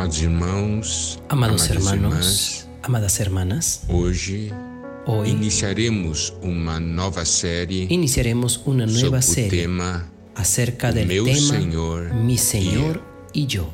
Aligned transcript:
Amados 0.00 0.22
irmãos, 0.22 1.22
Amados 1.28 1.68
hermanos, 1.68 1.92
irmãs, 1.92 2.68
amadas 2.82 3.20
hermanas, 3.20 3.82
hoje 3.86 4.50
hoy 5.06 5.28
iniciaremos 5.28 6.32
uma 6.40 6.80
nova 6.80 7.26
série 7.26 7.86
iniciaremos 7.90 8.62
una 8.64 8.88
sobre 8.88 9.02
nueva 9.02 9.18
o 9.18 9.22
serie 9.22 9.50
tema 9.50 10.10
acerca 10.34 10.90
del 10.90 11.06
meu 11.06 11.26
tema 11.26 11.60
Senhor 11.60 12.14
Mi 12.14 12.36
e 12.36 12.38
Señor 12.38 13.02
y 13.34 13.46
yo. 13.46 13.68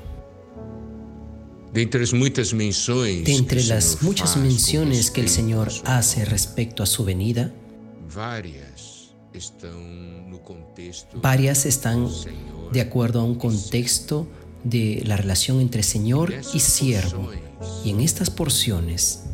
Dentre 1.73 2.03
as 2.03 2.13
muitas 2.13 2.53
menções 2.53 3.23
De 3.23 3.31
entre 3.31 3.61
que 3.61 3.71
o 3.71 3.75
las 3.75 3.85
Senhor 3.85 4.03
muchas 4.03 4.37
menciones 4.37 5.11
que 5.11 5.21
el 5.21 5.29
respeito 5.29 5.31
Señor 5.31 5.69
à 5.69 5.71
sua 5.71 5.99
hace 5.99 6.25
respecto 6.25 6.83
a 6.83 6.87
su 6.87 7.05
venida, 7.05 7.55
Várias 8.09 9.15
estão 9.33 9.79
no 10.29 10.41
contexto 10.41 11.21
varias 11.21 11.67
están 11.67 12.09
de 12.73 12.81
acuerdo 12.81 13.21
a 13.21 13.23
un 13.23 13.37
contexto 13.37 14.27
de 14.67 15.03
la 15.07 15.17
relación 15.17 15.61
entre 15.61 15.83
Señor 15.83 16.35
y 16.53 16.61
siervo. 16.61 17.31
Y 17.85 17.91
en 17.91 18.01
estas 18.01 18.31
porciones, 18.31 19.25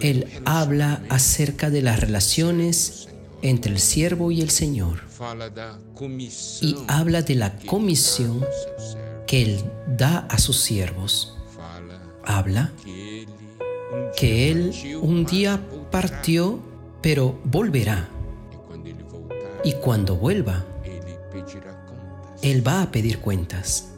Él 0.00 0.26
habla 0.44 1.02
acerca 1.08 1.70
de 1.70 1.82
las 1.82 2.00
relaciones 2.00 3.08
entre 3.42 3.72
el 3.72 3.78
siervo 3.78 4.30
y 4.30 4.40
el 4.40 4.50
Señor. 4.50 5.00
Y 6.60 6.76
habla 6.88 7.22
de 7.22 7.34
la 7.34 7.56
comisión 7.58 8.44
que 9.26 9.42
Él 9.42 9.64
da 9.96 10.26
a 10.30 10.38
sus 10.38 10.56
siervos. 10.56 11.36
Habla 12.24 12.72
que 14.16 14.50
Él 14.50 14.98
un 15.00 15.24
día 15.24 15.60
partió, 15.90 16.60
pero 17.02 17.38
volverá. 17.44 18.08
Y 19.64 19.72
cuando 19.74 20.16
vuelva. 20.16 20.64
Él 22.40 22.66
va 22.66 22.82
a 22.82 22.90
pedir 22.92 23.18
cuentas. 23.18 23.88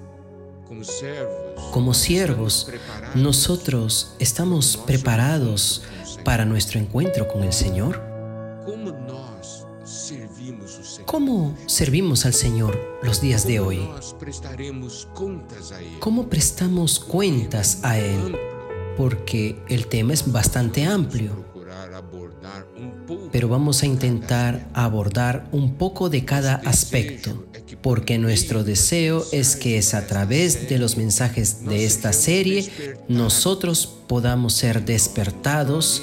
Como 1.72 1.94
siervos, 1.94 2.68
nosotros 3.14 4.14
estamos 4.18 4.77
preparados 4.77 5.82
para 6.24 6.44
nuestro 6.44 6.78
encuentro 6.78 7.27
con 7.27 7.42
el 7.42 7.52
Señor. 7.52 8.00
¿Cómo 11.06 11.56
servimos 11.66 12.24
al 12.24 12.34
Señor 12.34 12.78
los 13.02 13.20
días 13.20 13.46
de 13.46 13.58
hoy? 13.58 13.88
¿Cómo 15.98 16.28
prestamos 16.28 17.00
cuentas 17.00 17.80
a 17.82 17.98
Él? 17.98 18.36
Porque 18.96 19.60
el 19.68 19.86
tema 19.86 20.12
es 20.12 20.30
bastante 20.30 20.84
amplio, 20.84 21.44
pero 23.32 23.48
vamos 23.48 23.82
a 23.82 23.86
intentar 23.86 24.68
abordar 24.72 25.48
un 25.52 25.74
poco 25.74 26.10
de 26.10 26.24
cada 26.24 26.56
aspecto, 26.56 27.44
porque 27.83 28.19
nuestro 28.19 28.64
deseo 28.64 29.25
es 29.33 29.56
que 29.56 29.78
es 29.78 29.95
a 29.95 30.06
través 30.06 30.69
de 30.69 30.78
los 30.78 30.97
mensajes 30.97 31.64
de 31.64 31.84
esta 31.84 32.12
serie 32.12 32.70
nosotros 33.09 33.86
podamos 34.06 34.53
ser 34.55 34.84
despertados 34.84 36.03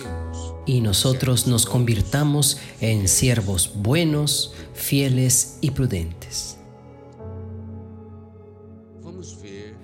y 0.66 0.81
nosotros 0.81 1.48
nos 1.48 1.66
convirtamos 1.66 2.59
en 2.81 3.08
siervos 3.08 3.72
buenos, 3.75 4.53
fieles 4.73 5.58
y 5.61 5.72
prudentes. 5.72 6.58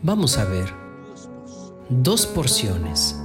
Vamos 0.02 0.38
a 0.38 0.44
ver 0.44 0.74
dos 1.90 2.28
porciones 2.28 3.16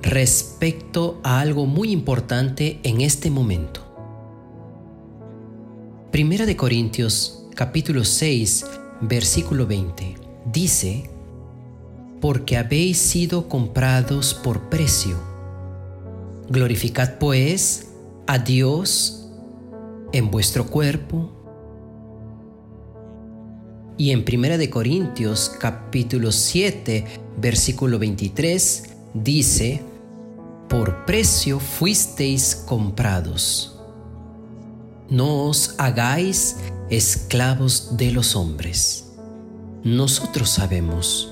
respecto 0.00 1.20
a 1.22 1.40
algo 1.40 1.66
muy 1.66 1.90
importante 1.92 2.80
en 2.82 3.02
este 3.02 3.30
momento. 3.30 3.83
Primera 6.14 6.46
de 6.46 6.56
Corintios 6.56 7.42
capítulo 7.56 8.04
6 8.04 8.64
versículo 9.00 9.66
20 9.66 10.14
dice, 10.44 11.10
porque 12.20 12.56
habéis 12.56 12.98
sido 12.98 13.48
comprados 13.48 14.32
por 14.32 14.70
precio. 14.70 15.18
Glorificad 16.48 17.18
pues 17.18 17.88
a 18.28 18.38
Dios 18.38 19.28
en 20.12 20.30
vuestro 20.30 20.68
cuerpo. 20.68 21.32
Y 23.98 24.12
en 24.12 24.24
Primera 24.24 24.56
de 24.56 24.70
Corintios 24.70 25.50
capítulo 25.58 26.30
7 26.30 27.06
versículo 27.38 27.98
23 27.98 28.84
dice, 29.14 29.82
por 30.68 31.06
precio 31.06 31.58
fuisteis 31.58 32.54
comprados. 32.54 33.73
No 35.10 35.44
os 35.44 35.74
hagáis 35.76 36.56
esclavos 36.88 37.98
de 37.98 38.10
los 38.10 38.36
hombres. 38.36 39.12
Nosotros 39.82 40.48
sabemos 40.48 41.30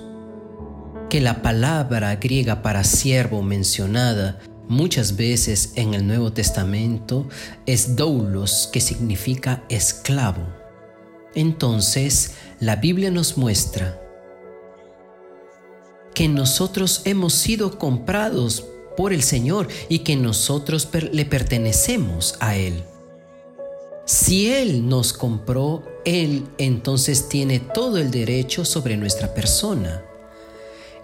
que 1.09 1.23
la 1.23 1.41
palabra 1.41 2.17
griega 2.17 2.61
para 2.61 2.85
siervo 2.85 3.43
mencionada 3.43 4.41
muchas 4.69 5.17
veces 5.17 5.73
en 5.77 5.95
el 5.95 6.07
Nuevo 6.07 6.35
Testamento 6.35 7.27
es 7.65 7.97
doulos, 7.97 8.69
que 8.71 8.83
significa 8.83 9.65
esclavo. 9.71 10.47
Entonces, 11.35 12.33
la 12.61 12.77
Biblia 12.77 13.11
nos 13.11 13.39
muestra 13.39 13.99
que 16.15 16.29
nosotros 16.29 17.01
hemos 17.07 17.33
sido 17.33 17.79
comprados 17.79 18.67
por 18.99 19.15
el 19.15 19.23
Señor 19.23 19.69
y 19.89 20.01
que 20.01 20.17
nosotros 20.17 20.87
le 21.11 21.25
pertenecemos 21.25 22.37
a 22.39 22.57
Él. 22.57 22.85
Si 24.05 24.51
Él 24.51 24.89
nos 24.89 25.13
compró, 25.13 25.85
Él 26.05 26.47
entonces 26.59 27.29
tiene 27.29 27.61
todo 27.61 27.99
el 27.99 28.11
derecho 28.11 28.65
sobre 28.65 28.97
nuestra 28.97 29.33
persona. 29.33 30.03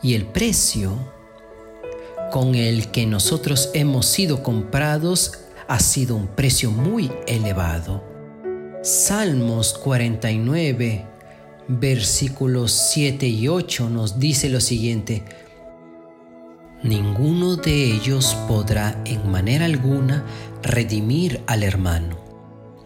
Y 0.02 0.14
el 0.14 0.26
precio 0.26 0.96
con 2.32 2.54
el 2.54 2.90
que 2.90 3.06
nosotros 3.06 3.70
hemos 3.74 4.06
sido 4.06 4.42
comprados 4.42 5.32
ha 5.68 5.80
sido 5.80 6.16
un 6.16 6.26
precio 6.26 6.70
muy 6.70 7.10
elevado. 7.26 8.02
Salmos 8.82 9.74
49, 9.74 11.04
versículos 11.68 12.72
7 12.72 13.26
y 13.26 13.48
8 13.48 13.90
nos 13.90 14.18
dice 14.18 14.48
lo 14.48 14.60
siguiente. 14.60 15.24
Ninguno 16.82 17.56
de 17.56 17.92
ellos 17.92 18.36
podrá 18.46 19.02
en 19.04 19.30
manera 19.30 19.64
alguna 19.64 20.24
redimir 20.62 21.42
al 21.46 21.64
hermano, 21.64 22.27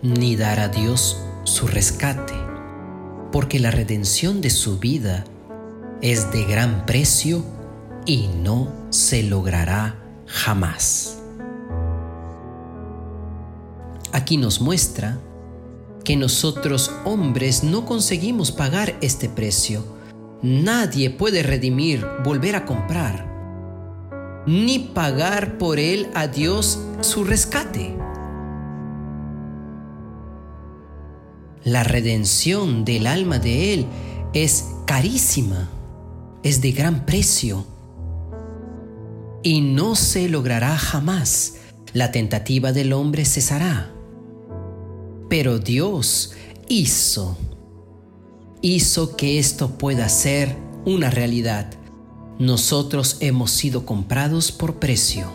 ni 0.03 0.35
dar 0.35 0.59
a 0.59 0.69
Dios 0.69 1.23
su 1.45 1.69
rescate, 1.69 2.35
porque 3.31 3.61
la 3.61 3.71
redención 3.71 4.41
de 4.41 4.51
su 4.51 4.79
vida 4.79 5.25
es 6.01 6.33
de 6.33 6.45
gran 6.45 6.85
precio 6.87 7.45
y 8.05 8.27
no 8.43 8.69
se 8.91 9.23
logrará 9.23 9.97
jamás. 10.27 11.19
Aquí 14.13 14.37
nos 14.37 14.61
muestra 14.61 15.19
que 16.05 16.17
nosotros 16.17 16.91
hombres 17.05 17.63
no 17.63 17.87
conseguimos 17.87 18.51
pagar 18.51 18.97
este 19.01 19.29
precio. 19.29 19.85
Nadie 20.43 21.11
puede 21.11 21.45
redimir, 21.45 22.05
volver 22.25 22.57
a 22.57 22.67
comprar, 22.67 23.31
ni 24.47 24.81
pagar 24.81 25.59
por 25.59 25.79
él 25.79 26.09
a 26.15 26.27
Dios 26.27 26.81
su 27.01 27.23
rescate. 27.23 27.97
La 31.65 31.85
redención 31.85 32.85
del 32.85 33.07
alma 33.07 33.39
de 33.39 33.73
él 33.73 33.87
es 34.35 34.67
carísima, 34.85 35.71
es 36.43 36.61
de 36.61 36.73
gran 36.73 37.07
precio 37.07 37.65
y 39.45 39.61
no 39.61 39.95
se 39.95 40.29
logrará 40.29 40.77
jamás. 40.77 41.55
La 41.93 42.11
tentativa 42.11 42.73
del 42.73 42.93
hombre 42.93 43.25
cesará. 43.25 43.93
Pero 45.29 45.61
Dios 45.61 46.33
hizo, 46.69 47.37
hizo 48.61 49.17
que 49.17 49.39
esto 49.39 49.79
pueda 49.79 50.09
ser 50.09 50.57
una 50.85 51.11
realidad. 51.11 51.71
Nosotros 52.41 53.19
hemos 53.21 53.53
sido 53.53 53.87
comprados 53.87 54.51
por 54.51 54.81
precio, 54.81 55.31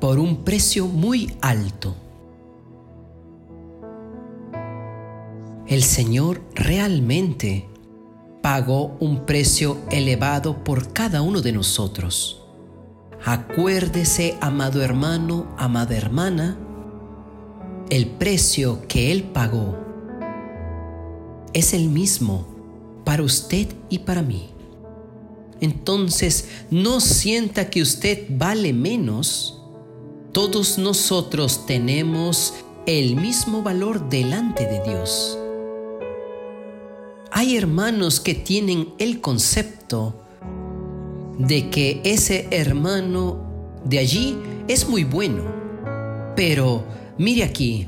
por 0.00 0.20
un 0.20 0.44
precio 0.44 0.86
muy 0.86 1.32
alto. 1.40 1.96
El 5.68 5.82
Señor 5.82 6.40
realmente 6.54 7.68
pagó 8.40 8.96
un 9.00 9.26
precio 9.26 9.76
elevado 9.90 10.64
por 10.64 10.94
cada 10.94 11.20
uno 11.20 11.42
de 11.42 11.52
nosotros. 11.52 12.42
Acuérdese, 13.22 14.38
amado 14.40 14.80
hermano, 14.82 15.46
amada 15.58 15.94
hermana, 15.94 16.56
el 17.90 18.06
precio 18.06 18.80
que 18.88 19.12
Él 19.12 19.24
pagó 19.24 19.76
es 21.52 21.74
el 21.74 21.90
mismo 21.90 22.46
para 23.04 23.22
usted 23.22 23.68
y 23.90 23.98
para 23.98 24.22
mí. 24.22 24.48
Entonces, 25.60 26.48
no 26.70 27.00
sienta 27.00 27.68
que 27.68 27.82
usted 27.82 28.24
vale 28.30 28.72
menos. 28.72 29.60
Todos 30.32 30.78
nosotros 30.78 31.66
tenemos 31.66 32.54
el 32.86 33.16
mismo 33.16 33.62
valor 33.62 34.08
delante 34.08 34.64
de 34.64 34.82
Dios. 34.82 35.37
Hay 37.38 37.56
hermanos 37.56 38.18
que 38.18 38.34
tienen 38.34 38.88
el 38.98 39.20
concepto 39.20 40.24
de 41.38 41.70
que 41.70 42.00
ese 42.02 42.48
hermano 42.50 43.78
de 43.84 44.00
allí 44.00 44.36
es 44.66 44.88
muy 44.88 45.04
bueno. 45.04 45.44
Pero 46.34 46.84
mire 47.16 47.44
aquí, 47.44 47.86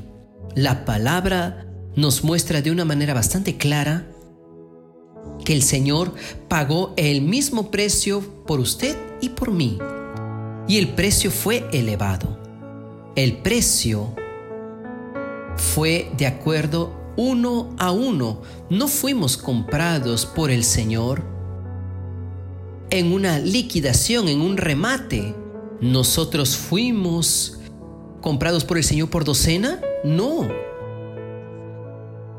la 0.55 0.85
palabra 0.85 1.65
nos 1.97 2.23
muestra 2.23 2.61
de 2.61 2.71
una 2.71 2.85
manera 2.85 3.13
bastante 3.13 3.57
clara 3.57 4.07
que 5.43 5.51
el 5.51 5.63
Señor 5.63 6.13
pagó 6.47 6.93
el 6.95 7.21
mismo 7.21 7.71
precio 7.71 8.21
por 8.47 8.61
usted 8.61 8.95
y 9.19 9.27
por 9.27 9.51
mí. 9.51 9.79
Y 10.69 10.77
el 10.77 10.87
precio 10.93 11.29
fue 11.29 11.67
elevado. 11.73 12.39
El 13.17 13.39
precio 13.39 14.15
fue 15.57 16.09
de 16.15 16.25
acuerdo 16.25 17.00
uno 17.17 17.75
a 17.77 17.91
uno. 17.91 18.41
No 18.69 18.87
fuimos 18.87 19.37
comprados 19.37 20.25
por 20.25 20.51
el 20.51 20.63
Señor 20.63 21.23
en 22.89 23.13
una 23.13 23.39
liquidación, 23.39 24.27
en 24.27 24.41
un 24.41 24.57
remate. 24.57 25.35
Nosotros 25.79 26.55
fuimos 26.55 27.59
comprados 28.21 28.63
por 28.63 28.77
el 28.77 28.83
Señor 28.83 29.09
por 29.09 29.23
docena. 29.23 29.81
No. 30.03 30.47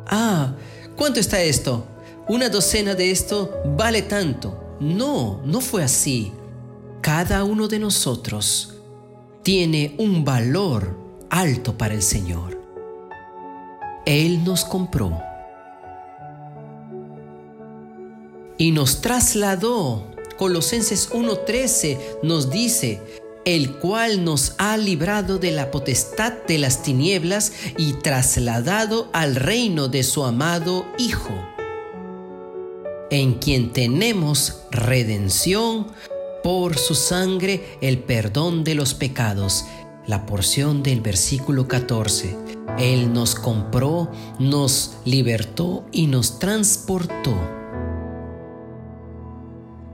Ah, 0.06 0.54
¿cuánto 0.96 1.20
está 1.20 1.42
esto? 1.42 1.86
Una 2.28 2.48
docena 2.48 2.94
de 2.94 3.10
esto 3.10 3.50
vale 3.76 4.02
tanto. 4.02 4.76
No, 4.78 5.40
no 5.44 5.60
fue 5.60 5.82
así. 5.82 6.32
Cada 7.00 7.44
uno 7.44 7.66
de 7.66 7.78
nosotros 7.78 8.74
tiene 9.42 9.96
un 9.98 10.24
valor 10.24 10.96
alto 11.30 11.76
para 11.76 11.94
el 11.94 12.02
Señor. 12.02 12.61
Él 14.04 14.44
nos 14.44 14.64
compró 14.64 15.20
y 18.58 18.72
nos 18.72 19.00
trasladó. 19.00 20.06
Colosenses 20.38 21.10
1:13 21.10 21.98
nos 22.22 22.50
dice, 22.50 23.00
el 23.44 23.76
cual 23.78 24.24
nos 24.24 24.54
ha 24.58 24.76
librado 24.76 25.38
de 25.38 25.50
la 25.50 25.70
potestad 25.70 26.32
de 26.46 26.58
las 26.58 26.82
tinieblas 26.82 27.52
y 27.76 27.94
trasladado 27.94 29.08
al 29.12 29.36
reino 29.36 29.88
de 29.88 30.02
su 30.02 30.24
amado 30.24 30.86
Hijo, 30.98 31.34
en 33.10 33.34
quien 33.34 33.72
tenemos 33.72 34.62
redención 34.70 35.88
por 36.42 36.76
su 36.76 36.94
sangre, 36.94 37.78
el 37.80 37.98
perdón 38.00 38.64
de 38.64 38.74
los 38.74 38.94
pecados. 38.94 39.64
La 40.06 40.26
porción 40.26 40.82
del 40.82 41.00
versículo 41.00 41.68
14. 41.68 42.51
Él 42.78 43.12
nos 43.12 43.34
compró, 43.34 44.10
nos 44.38 44.96
libertó 45.04 45.84
y 45.92 46.06
nos 46.06 46.38
transportó. 46.38 47.34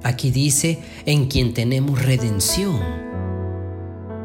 Aquí 0.03 0.31
dice, 0.31 0.81
en 1.07 1.27
quien 1.27 1.55
tenemos 1.55 2.03
redención 2.03 3.09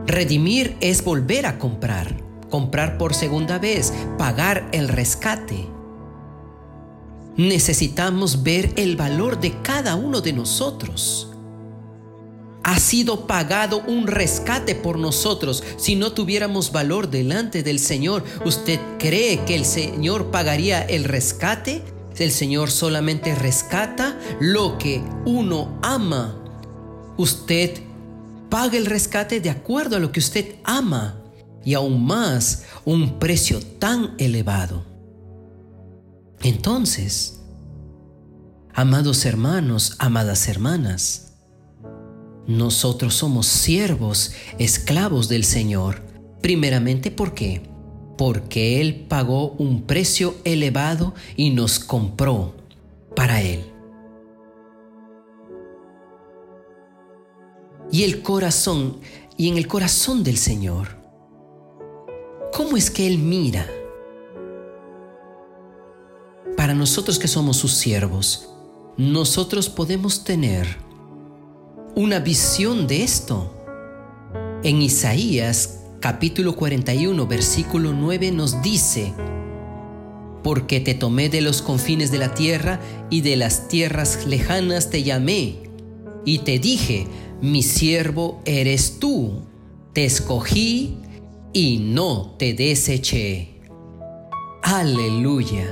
Redimir 0.05 0.75
es 0.81 1.03
volver 1.03 1.45
a 1.45 1.57
comprar, 1.57 2.17
comprar 2.49 2.97
por 2.97 3.13
segunda 3.13 3.57
vez, 3.57 3.93
pagar 4.17 4.67
el 4.73 4.89
rescate. 4.89 5.67
Necesitamos 7.37 8.43
ver 8.43 8.73
el 8.75 8.97
valor 8.97 9.39
de 9.39 9.61
cada 9.61 9.95
uno 9.95 10.19
de 10.19 10.33
nosotros. 10.33 11.32
Ha 12.63 12.79
sido 12.79 13.27
pagado 13.27 13.83
un 13.87 14.07
rescate 14.07 14.73
por 14.73 14.97
nosotros. 14.97 15.63
Si 15.77 15.95
no 15.95 16.13
tuviéramos 16.13 16.71
valor 16.71 17.09
delante 17.09 17.61
del 17.61 17.79
Señor, 17.79 18.23
¿usted 18.45 18.79
cree 18.99 19.43
que 19.45 19.55
el 19.55 19.65
Señor 19.65 20.31
pagaría 20.31 20.81
el 20.81 21.03
rescate? 21.03 21.83
El 22.17 22.31
Señor 22.31 22.71
solamente 22.71 23.35
rescata 23.35 24.17
lo 24.39 24.77
que 24.77 25.03
uno 25.25 25.77
ama. 25.81 26.39
Usted 27.17 27.81
paga 28.49 28.77
el 28.77 28.85
rescate 28.85 29.39
de 29.41 29.49
acuerdo 29.49 29.97
a 29.97 29.99
lo 29.99 30.11
que 30.11 30.19
usted 30.19 30.55
ama 30.63 31.19
y 31.65 31.73
aún 31.73 32.05
más 32.05 32.63
un 32.85 33.19
precio 33.19 33.59
tan 33.79 34.13
elevado. 34.19 34.85
Entonces, 36.41 37.41
amados 38.73 39.25
hermanos, 39.25 39.95
amadas 39.99 40.47
hermanas, 40.47 41.32
nosotros 42.47 43.15
somos 43.15 43.47
siervos, 43.47 44.33
esclavos 44.59 45.29
del 45.29 45.43
Señor, 45.43 46.01
primeramente 46.41 47.11
¿por 47.11 47.33
qué? 47.33 47.61
Porque 48.17 48.81
Él 48.81 49.05
pagó 49.07 49.51
un 49.51 49.83
precio 49.83 50.35
elevado 50.43 51.13
y 51.35 51.51
nos 51.51 51.79
compró 51.79 52.55
para 53.15 53.41
Él. 53.41 53.73
y 57.93 58.03
el 58.03 58.23
corazón 58.23 58.97
y 59.37 59.49
en 59.49 59.57
el 59.57 59.67
corazón 59.67 60.23
del 60.23 60.37
Señor. 60.37 60.97
¿Cómo 62.51 62.75
es 62.75 62.89
que 62.89 63.05
Él 63.05 63.19
mira? 63.19 63.69
Para 66.57 66.73
nosotros 66.73 67.19
que 67.19 67.27
somos 67.27 67.57
sus 67.57 67.73
siervos, 67.73 68.49
nosotros 68.97 69.69
podemos 69.69 70.23
tener 70.23 70.65
una 71.95 72.19
visión 72.19 72.87
de 72.87 73.03
esto. 73.03 73.53
En 74.63 74.81
Isaías 74.81 75.81
capítulo 75.99 76.55
41 76.55 77.27
versículo 77.27 77.93
9 77.93 78.31
nos 78.31 78.61
dice, 78.61 79.13
porque 80.43 80.79
te 80.79 80.95
tomé 80.95 81.29
de 81.29 81.41
los 81.41 81.61
confines 81.61 82.11
de 82.11 82.17
la 82.17 82.33
tierra 82.33 82.79
y 83.09 83.21
de 83.21 83.35
las 83.35 83.67
tierras 83.67 84.25
lejanas 84.25 84.89
te 84.89 85.03
llamé 85.03 85.57
y 86.25 86.39
te 86.39 86.59
dije, 86.59 87.07
mi 87.41 87.61
siervo 87.61 88.41
eres 88.45 88.99
tú, 88.99 89.43
te 89.93 90.05
escogí 90.05 90.97
y 91.53 91.77
no 91.77 92.35
te 92.39 92.53
deseché. 92.53 93.61
Aleluya. 94.63 95.71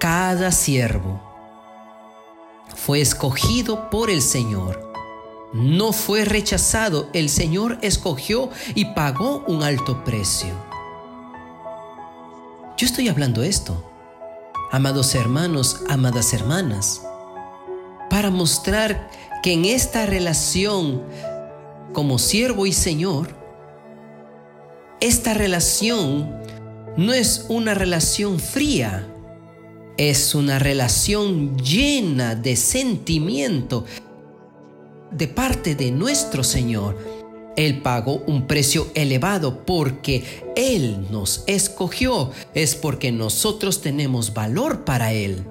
Cada 0.00 0.52
siervo 0.52 1.20
fue 2.74 3.00
escogido 3.00 3.90
por 3.90 4.10
el 4.10 4.22
Señor. 4.22 4.85
No 5.52 5.92
fue 5.92 6.24
rechazado, 6.24 7.08
el 7.12 7.28
Señor 7.28 7.78
escogió 7.82 8.50
y 8.74 8.86
pagó 8.86 9.44
un 9.46 9.62
alto 9.62 10.04
precio. 10.04 10.54
Yo 12.76 12.86
estoy 12.86 13.08
hablando 13.08 13.42
esto, 13.42 13.82
amados 14.70 15.14
hermanos, 15.14 15.82
amadas 15.88 16.34
hermanas, 16.34 17.00
para 18.10 18.30
mostrar 18.30 19.10
que 19.42 19.52
en 19.52 19.64
esta 19.64 20.04
relación 20.04 21.02
como 21.92 22.18
siervo 22.18 22.66
y 22.66 22.72
Señor, 22.72 23.28
esta 25.00 25.32
relación 25.32 26.36
no 26.96 27.12
es 27.12 27.46
una 27.48 27.72
relación 27.72 28.40
fría, 28.40 29.06
es 29.96 30.34
una 30.34 30.58
relación 30.58 31.56
llena 31.56 32.34
de 32.34 32.56
sentimiento 32.56 33.86
de 35.10 35.28
parte 35.28 35.74
de 35.74 35.90
nuestro 35.90 36.44
Señor. 36.44 36.96
Él 37.56 37.80
pagó 37.80 38.22
un 38.26 38.46
precio 38.46 38.88
elevado 38.94 39.64
porque 39.64 40.24
Él 40.56 41.06
nos 41.10 41.42
escogió, 41.46 42.30
es 42.54 42.74
porque 42.74 43.12
nosotros 43.12 43.80
tenemos 43.80 44.34
valor 44.34 44.84
para 44.84 45.12
Él. 45.12 45.44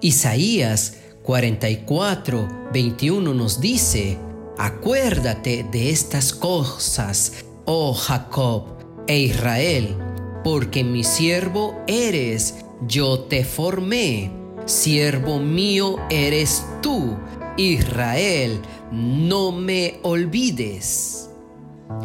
Isaías 0.00 0.98
44, 1.24 2.68
21 2.72 3.32
nos 3.32 3.60
dice, 3.60 4.18
acuérdate 4.58 5.66
de 5.72 5.90
estas 5.90 6.34
cosas, 6.34 7.44
oh 7.64 7.94
Jacob 7.94 8.66
e 9.06 9.18
Israel, 9.20 9.96
porque 10.44 10.84
mi 10.84 11.02
siervo 11.02 11.82
eres, 11.86 12.56
yo 12.86 13.20
te 13.20 13.44
formé, 13.44 14.30
siervo 14.66 15.38
mío 15.38 15.96
eres 16.10 16.64
tú, 16.82 17.16
Israel, 17.56 18.60
no 18.90 19.52
me 19.52 19.98
olvides. 20.02 21.28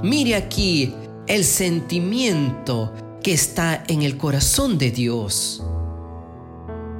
Mire 0.03 0.35
aquí 0.35 0.93
el 1.27 1.43
sentimiento 1.43 2.93
que 3.23 3.33
está 3.33 3.83
en 3.87 4.01
el 4.01 4.17
corazón 4.17 4.77
de 4.77 4.91
Dios. 4.91 5.63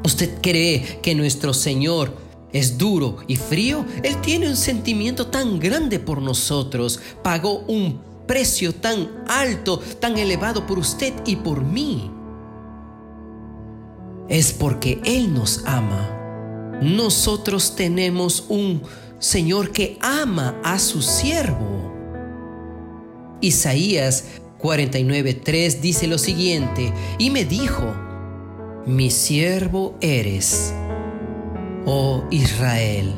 ¿Usted 0.04 0.42
cree 0.42 1.00
que 1.01 1.16
nuestro 1.16 1.54
Señor 1.54 2.13
es 2.51 2.78
duro 2.78 3.18
y 3.28 3.36
frío? 3.36 3.86
Él 4.04 4.20
tiene 4.22 4.50
un 4.50 4.58
sentimiento 4.58 5.28
tan 5.28 5.60
grande 5.60 6.00
por 6.00 6.22
nosotros. 6.22 7.00
Pagó 7.22 7.60
un 7.68 8.00
precio 8.25 8.74
tan 8.74 9.24
alto, 9.28 9.80
tan 10.00 10.18
elevado 10.18 10.66
por 10.66 10.80
usted 10.80 11.13
y 11.25 11.36
por 11.36 11.63
mí. 11.63 12.12
Es 14.29 14.53
porque 14.53 15.00
Él 15.03 15.33
nos 15.33 15.63
ama. 15.65 16.79
Nosotros 16.81 17.75
tenemos 17.75 18.45
un 18.48 18.81
Señor 19.19 19.71
que 19.71 19.98
ama 20.00 20.59
a 20.63 20.79
su 20.79 21.01
siervo. 21.01 21.93
Isaías 23.41 24.25
49:3 24.59 25.79
dice 25.81 26.07
lo 26.07 26.17
siguiente, 26.17 26.93
y 27.17 27.29
me 27.29 27.45
dijo, 27.45 27.93
mi 28.86 29.09
siervo 29.09 29.95
eres, 30.01 30.74
oh 31.86 32.24
Israel, 32.31 33.13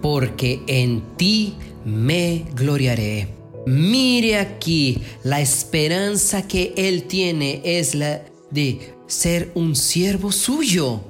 porque 0.00 0.62
en 0.66 1.02
ti 1.16 1.54
me 1.84 2.44
gloriaré. 2.54 3.28
Mire 3.66 4.38
aquí, 4.38 5.02
la 5.22 5.40
esperanza 5.40 6.46
que 6.48 6.72
Él 6.76 7.04
tiene 7.04 7.60
es 7.64 7.94
la 7.94 8.22
de 8.50 8.94
ser 9.12 9.52
un 9.54 9.76
siervo 9.76 10.32
suyo. 10.32 11.00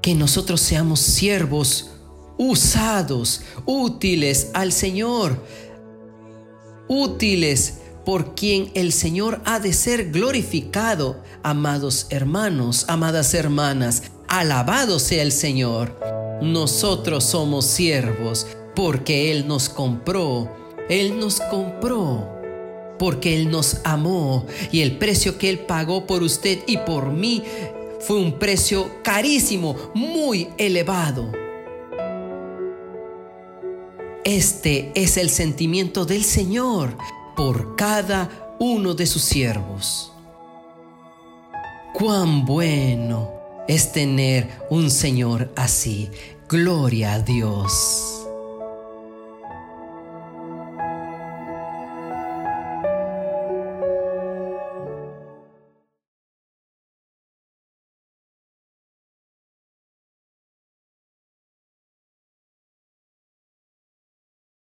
Que 0.00 0.14
nosotros 0.14 0.60
seamos 0.60 1.00
siervos 1.00 1.90
usados, 2.38 3.42
útiles 3.66 4.50
al 4.54 4.70
Señor, 4.70 5.44
útiles 6.86 7.78
por 8.06 8.36
quien 8.36 8.70
el 8.74 8.92
Señor 8.92 9.40
ha 9.44 9.58
de 9.58 9.72
ser 9.72 10.12
glorificado. 10.12 11.20
Amados 11.42 12.06
hermanos, 12.10 12.84
amadas 12.88 13.34
hermanas, 13.34 14.04
alabado 14.28 15.00
sea 15.00 15.22
el 15.22 15.32
Señor. 15.32 15.98
Nosotros 16.40 17.24
somos 17.24 17.64
siervos 17.64 18.46
porque 18.76 19.32
Él 19.32 19.48
nos 19.48 19.68
compró. 19.68 20.48
Él 20.88 21.18
nos 21.18 21.40
compró 21.40 22.37
porque 22.98 23.36
Él 23.36 23.50
nos 23.50 23.80
amó 23.84 24.46
y 24.72 24.80
el 24.80 24.98
precio 24.98 25.38
que 25.38 25.50
Él 25.50 25.60
pagó 25.60 26.06
por 26.06 26.22
usted 26.22 26.58
y 26.66 26.78
por 26.78 27.12
mí 27.12 27.42
fue 28.00 28.16
un 28.16 28.38
precio 28.38 28.90
carísimo, 29.02 29.76
muy 29.94 30.48
elevado. 30.58 31.32
Este 34.24 34.92
es 34.94 35.16
el 35.16 35.30
sentimiento 35.30 36.04
del 36.04 36.24
Señor 36.24 36.96
por 37.34 37.76
cada 37.76 38.56
uno 38.58 38.94
de 38.94 39.06
sus 39.06 39.22
siervos. 39.22 40.12
Cuán 41.94 42.44
bueno 42.44 43.32
es 43.66 43.92
tener 43.92 44.48
un 44.70 44.90
Señor 44.90 45.50
así. 45.56 46.10
Gloria 46.48 47.14
a 47.14 47.18
Dios. 47.20 48.17